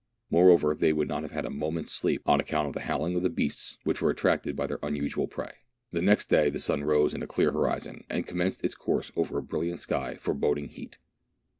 Moreover, 0.31 0.73
they 0.73 0.93
would 0.93 1.07
not 1.07 1.21
have 1.21 1.31
had 1.31 1.45
a 1.45 1.51
moment's 1.51 1.91
sleep, 1.91 2.27
on 2.27 2.39
account 2.39 2.65
of 2.67 2.73
the 2.73 2.79
howling 2.79 3.15
of 3.15 3.21
the 3.21 3.29
beasts 3.29 3.77
which 3.83 4.01
were 4.01 4.09
attracted 4.09 4.55
by 4.55 4.65
their 4.65 4.79
unusual 4.81 5.27
prey. 5.27 5.51
The 5.91 6.01
next 6.01 6.27
day 6.27 6.49
the 6.49 6.57
sun 6.57 6.83
rose 6.83 7.13
in 7.13 7.21
a 7.21 7.27
clear 7.27 7.51
horizon, 7.51 8.03
and 8.09 8.25
commenced 8.25 8.63
its 8.65 8.73
course 8.73 9.11
over 9.15 9.37
a 9.37 9.43
brilliant 9.43 9.79
sky 9.79 10.15
foreboding 10.15 10.69
heat. 10.69 10.97